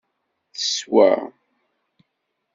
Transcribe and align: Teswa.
Teswa. 0.57 1.09